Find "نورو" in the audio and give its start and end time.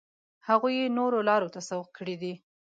0.97-1.19